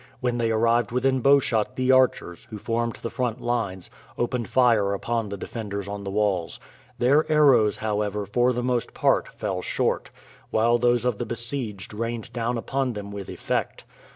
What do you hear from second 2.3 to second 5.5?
who formed the front lines, opened fire upon the